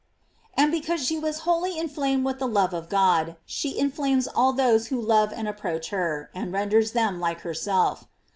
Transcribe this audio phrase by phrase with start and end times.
[0.45, 4.51] "f And because she was wholly inflamed with the love of God, she inflames all
[4.51, 8.07] those who love and approach her, and renders them like herself.